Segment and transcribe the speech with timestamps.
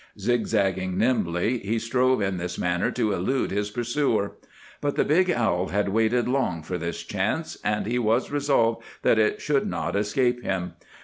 [0.17, 4.31] Zigzagging nimbly, he strove in this manner to elude his pursuer.
[4.81, 9.19] But the big owl had waited long for this chance, and he was resolved that
[9.19, 10.73] it should not escape him.